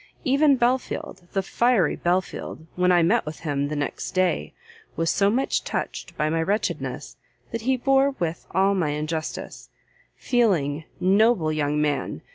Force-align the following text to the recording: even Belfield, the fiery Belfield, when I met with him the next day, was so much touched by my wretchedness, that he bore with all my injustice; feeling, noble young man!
even 0.23 0.55
Belfield, 0.55 1.27
the 1.33 1.43
fiery 1.43 1.95
Belfield, 1.95 2.65
when 2.75 2.91
I 2.91 3.03
met 3.03 3.23
with 3.23 3.41
him 3.41 3.67
the 3.67 3.75
next 3.75 4.15
day, 4.15 4.51
was 4.95 5.11
so 5.11 5.29
much 5.29 5.63
touched 5.63 6.17
by 6.17 6.27
my 6.27 6.41
wretchedness, 6.41 7.17
that 7.51 7.61
he 7.61 7.77
bore 7.77 8.09
with 8.17 8.47
all 8.49 8.73
my 8.73 8.89
injustice; 8.89 9.69
feeling, 10.15 10.85
noble 10.99 11.51
young 11.53 11.79
man! 11.79 12.23